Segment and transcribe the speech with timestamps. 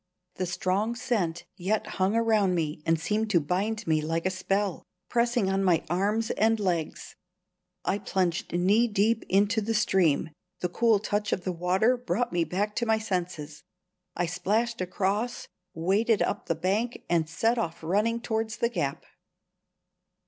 [0.37, 4.81] The strong scent yet hung around me and seemed to bind me like a spell,
[5.09, 7.15] pressing on my arms and logs.
[7.85, 10.31] I plunged knee deep into the stream.
[10.61, 13.63] The cool touch of the water brought me to my senses.
[14.15, 19.05] I splashed across, waded up the bank, and set off running towards the gap.